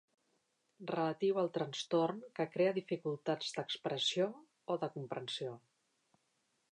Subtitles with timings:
[0.91, 4.27] Relatiu al trastorn que crea dificultats d'expressió
[4.73, 5.53] o de comprensió.